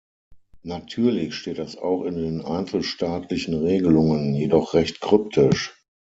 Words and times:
Natürlich 0.63 1.35
steht 1.35 1.59
das 1.59 1.77
auch 1.77 2.05
in 2.05 2.15
den 2.15 2.41
einzelstaatlichen 2.43 3.53
Regelungen, 3.53 4.33
jedoch 4.33 4.73
recht 4.73 4.99
kryptisch. 4.99 5.75